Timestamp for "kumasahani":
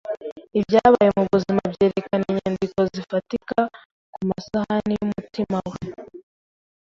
4.13-4.93